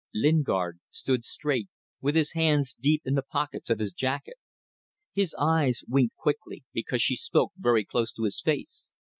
[0.15, 1.67] Lingard stood straight,
[2.01, 4.37] with his hands deep in the pockets of his jacket.
[5.13, 8.93] His eyes winked quickly, because she spoke very close to his face.